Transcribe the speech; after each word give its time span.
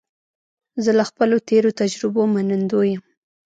زه 0.83 0.91
له 0.97 1.03
خپلو 1.09 1.35
تېرو 1.49 1.69
تجربو 1.79 2.21
منندوی 2.33 2.87
یم. 2.93 3.03